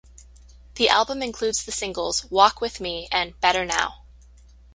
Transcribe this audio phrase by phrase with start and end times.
[0.77, 4.01] The album includes the singles "Walk with Me" and "Better Now".